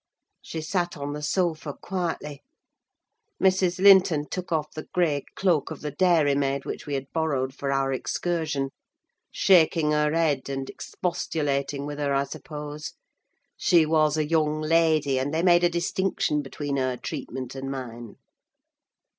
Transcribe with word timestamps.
She 0.41 0.61
sat 0.61 0.97
on 0.97 1.13
the 1.13 1.21
sofa 1.21 1.75
quietly. 1.79 2.41
Mrs. 3.39 3.77
Linton 3.77 4.27
took 4.27 4.51
off 4.51 4.71
the 4.71 4.87
grey 4.95 5.23
cloak 5.35 5.69
of 5.69 5.81
the 5.81 5.91
dairy 5.91 6.33
maid 6.33 6.65
which 6.65 6.87
we 6.87 6.95
had 6.95 7.13
borrowed 7.13 7.53
for 7.53 7.71
our 7.71 7.93
excursion, 7.93 8.71
shaking 9.29 9.91
her 9.91 10.11
head 10.11 10.49
and 10.49 10.67
expostulating 10.71 11.85
with 11.85 11.99
her, 11.99 12.15
I 12.15 12.23
suppose: 12.23 12.93
she 13.55 13.85
was 13.85 14.17
a 14.17 14.25
young 14.25 14.59
lady, 14.59 15.19
and 15.19 15.31
they 15.31 15.43
made 15.43 15.63
a 15.63 15.69
distinction 15.69 16.41
between 16.41 16.77
her 16.77 16.97
treatment 16.97 17.53
and 17.53 17.69
mine. 17.69 18.15